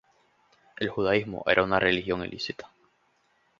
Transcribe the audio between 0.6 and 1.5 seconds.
El judaísmo